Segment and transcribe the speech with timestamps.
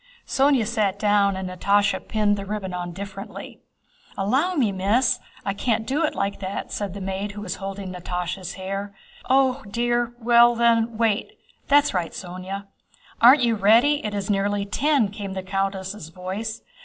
[0.25, 3.61] Sónya sat down and Natásha pinned the ribbon on differently.
[4.17, 5.19] "Allow me, Miss!
[5.45, 8.95] I can't do it like that," said the maid who was holding Natásha's hair.
[9.29, 10.15] "Oh, dear!
[10.17, 11.33] Well then, wait.
[11.67, 12.65] That's right, Sónya."
[13.21, 14.03] "Aren't you ready?
[14.03, 16.63] It is nearly ten," came the countess' voice.